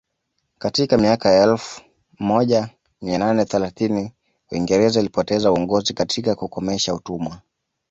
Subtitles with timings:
[0.59, 1.81] Katika miaka ya elfu
[2.19, 2.69] moja
[3.01, 4.13] mia nane thelathini
[4.51, 7.41] Uingereza ilipoteza uongozi katika kukomesha utumwa